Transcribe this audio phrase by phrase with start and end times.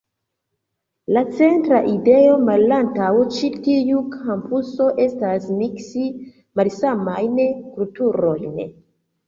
[1.17, 6.09] La centra ideo malantaŭ ĉi tiu kampuso estas miksi
[6.63, 7.41] malsamajn
[7.79, 8.63] kulturojn.